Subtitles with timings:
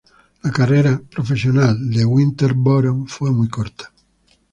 [0.41, 3.93] La carrera profesional de Winterbottom fue muy corta.